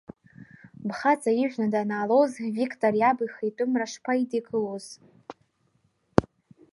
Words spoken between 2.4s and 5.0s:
Виктор иаб ихитәымра шԥаидикылоз?